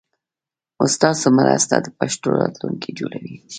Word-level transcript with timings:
ستاسو 0.95 1.27
مرسته 1.39 1.73
د 1.81 1.87
پښتو 1.99 2.27
راتلونکی 2.41 2.89
جوړوي. 2.99 3.35